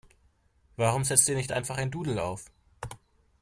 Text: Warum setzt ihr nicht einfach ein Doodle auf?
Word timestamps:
Warum 0.77 1.03
setzt 1.03 1.29
ihr 1.29 1.35
nicht 1.35 1.51
einfach 1.51 1.77
ein 1.77 1.91
Doodle 1.91 2.23
auf? 2.23 2.45